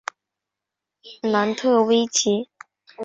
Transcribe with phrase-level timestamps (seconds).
[1.21, 2.49] 楠特威奇。